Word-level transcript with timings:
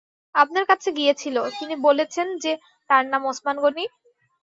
আপনার 0.35 0.63
কাছে 0.67 0.89
গিয়েছিল, 0.97 1.35
তিনি 1.59 1.75
বলেছেন 1.87 2.27
যে 2.43 2.51
তাঁর 2.89 3.03
নাম 3.11 3.21
ওসমান 3.25 3.55
গনি? 3.63 3.85